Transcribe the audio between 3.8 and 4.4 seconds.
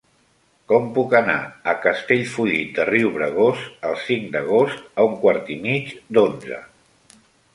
el cinc